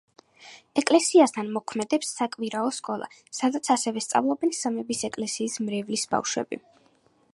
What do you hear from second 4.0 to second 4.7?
სწავლობენ